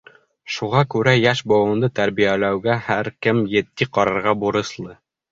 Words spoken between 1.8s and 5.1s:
тәрбиәләүгә һәр кем етди ҡарарға бурыслы.